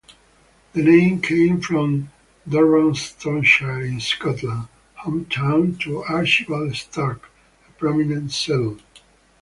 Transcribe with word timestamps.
The 0.73 0.81
name 0.81 1.21
came 1.21 1.61
from 1.61 2.09
Dunbartonshire 2.49 3.85
in 3.87 3.99
Scotland, 3.99 4.67
hometown 4.99 5.79
to 5.81 6.01
Archibald 6.01 6.75
Stark, 6.75 7.29
a 7.69 7.71
prominent 7.73 8.31
settler. 8.31 8.77